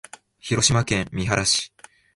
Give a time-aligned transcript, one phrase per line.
[0.39, 1.71] 広島県三原市